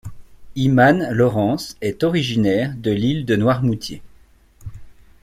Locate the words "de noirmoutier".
3.23-4.01